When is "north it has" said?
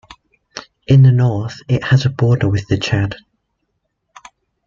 1.11-2.07